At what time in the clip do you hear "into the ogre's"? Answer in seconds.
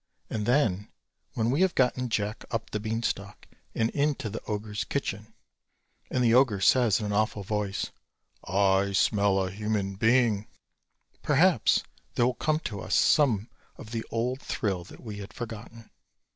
3.91-4.83